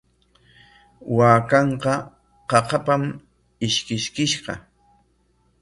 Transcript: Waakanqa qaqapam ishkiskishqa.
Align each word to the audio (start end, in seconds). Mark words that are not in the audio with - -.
Waakanqa 1.15 1.93
qaqapam 2.49 3.03
ishkiskishqa. 3.65 4.53